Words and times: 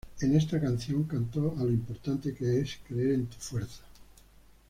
En 0.19 0.35
esta 0.35 0.59
canción, 0.59 1.03
canto 1.03 1.53
a 1.59 1.63
lo 1.63 1.69
importante 1.69 2.33
que 2.33 2.59
es 2.59 2.79
creer 2.87 3.11
en 3.11 3.27
tu 3.27 3.37
fuerza. 3.37 3.83